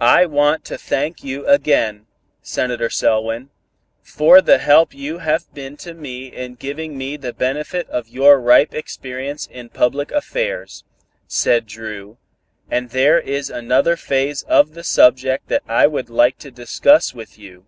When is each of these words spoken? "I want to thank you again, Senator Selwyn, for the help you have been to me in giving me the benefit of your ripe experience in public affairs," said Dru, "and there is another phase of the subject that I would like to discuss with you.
"I 0.00 0.26
want 0.26 0.64
to 0.64 0.76
thank 0.76 1.22
you 1.22 1.46
again, 1.46 2.06
Senator 2.42 2.90
Selwyn, 2.90 3.50
for 4.02 4.40
the 4.42 4.58
help 4.58 4.92
you 4.92 5.18
have 5.18 5.44
been 5.54 5.76
to 5.76 5.94
me 5.94 6.26
in 6.26 6.56
giving 6.56 6.98
me 6.98 7.16
the 7.16 7.32
benefit 7.32 7.88
of 7.88 8.08
your 8.08 8.40
ripe 8.40 8.74
experience 8.74 9.46
in 9.46 9.68
public 9.68 10.10
affairs," 10.10 10.82
said 11.28 11.66
Dru, 11.66 12.16
"and 12.68 12.90
there 12.90 13.20
is 13.20 13.48
another 13.48 13.94
phase 13.96 14.42
of 14.42 14.74
the 14.74 14.82
subject 14.82 15.46
that 15.50 15.62
I 15.68 15.86
would 15.86 16.10
like 16.10 16.38
to 16.38 16.50
discuss 16.50 17.14
with 17.14 17.38
you. 17.38 17.64